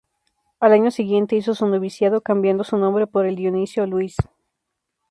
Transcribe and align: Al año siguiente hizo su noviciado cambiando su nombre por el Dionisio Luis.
Al 0.59 0.71
año 0.71 0.89
siguiente 0.89 1.35
hizo 1.35 1.53
su 1.53 1.67
noviciado 1.67 2.21
cambiando 2.21 2.63
su 2.63 2.75
nombre 2.75 3.05
por 3.05 3.27
el 3.27 3.35
Dionisio 3.35 3.85
Luis. 3.85 4.15